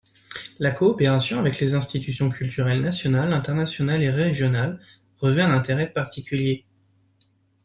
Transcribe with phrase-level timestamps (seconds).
[0.57, 4.81] La coopération avec les institutions culturelles nationales, internationales et régionales
[5.19, 6.65] revêt un intérêt particulier.